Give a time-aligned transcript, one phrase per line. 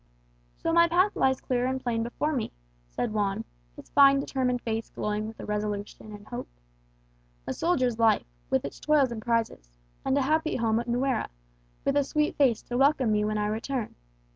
[0.55, 2.51] "So my path lies clear and plain before me,"
[2.89, 6.47] said Juan, his fine determined face glowing with resolution and hope.
[7.45, 11.29] "A soldier's life, with its toils and prizes; and a happy home at Nuera,
[11.85, 13.93] with a sweet face to welcome me when I return.